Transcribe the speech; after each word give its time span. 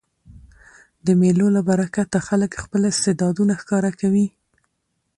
د 1.05 1.07
مېلو 1.19 1.47
له 1.55 1.61
برکته 1.69 2.17
خلک 2.27 2.51
خپل 2.63 2.81
استعدادونه 2.91 3.53
ښکاره 3.61 3.91
کوي. 4.01 4.27